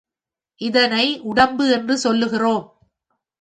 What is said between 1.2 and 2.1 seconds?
உடம்பு என்று